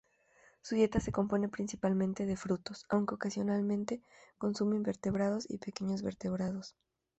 Su 0.63 0.73
dieta 0.73 0.99
se 0.99 1.11
compone 1.11 1.47
principalmente 1.47 2.25
de 2.25 2.35
frutos, 2.35 2.87
aunque 2.89 3.13
ocasionalmente 3.13 4.01
consume 4.39 4.75
invertebrados 4.75 5.45
y 5.47 5.59
pequeños 5.59 6.01
vertebrados. 6.01 6.75